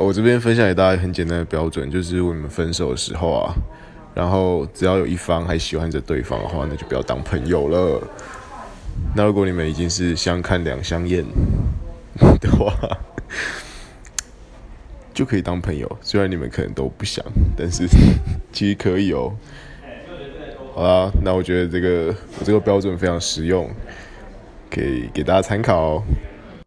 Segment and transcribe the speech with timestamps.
[0.00, 3.54] 我这边分享给大家很简单的标准，就是如你们分手的时候啊，
[4.14, 8.02] 然后只要有一方还喜欢着对方的话，那就不要当朋友了。
[9.14, 11.22] 那如果你们已经是相看两相厌
[12.40, 12.72] 的话，
[15.12, 15.98] 就可以当朋友。
[16.00, 17.22] 虽然你们可能都不想，
[17.56, 17.86] 但是
[18.52, 19.32] 其实可以哦。
[20.74, 23.70] 好啦，那我觉得这个我这个标准非常实用，
[24.70, 26.02] 可以给大家参考哦。